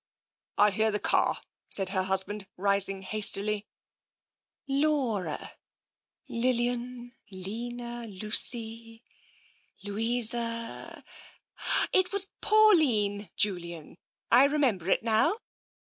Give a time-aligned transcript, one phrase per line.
[0.57, 1.39] "I hear the car,"
[1.69, 3.67] said her husband, rising hastily."
[4.83, 5.51] Laura—
[6.27, 9.03] Lilian— Lena— Lucy—
[9.83, 11.03] Louisa....
[11.93, 13.99] It was Pauline^ Julian—
[14.31, 15.37] I remember it now."